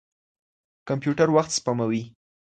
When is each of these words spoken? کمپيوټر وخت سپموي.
کمپيوټر 0.87 1.27
وخت 1.35 1.51
سپموي. 1.57 2.03